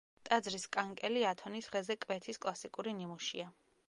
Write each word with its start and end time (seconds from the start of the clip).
ტაძრის 0.27 0.63
კანკელი 0.77 1.21
ათონის 1.31 1.67
ხეზე 1.75 1.97
კვეთის 2.05 2.41
კლასიკური 2.47 2.95
ნიმუშია. 3.03 3.47